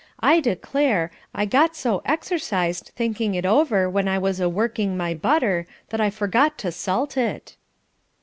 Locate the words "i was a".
4.07-4.49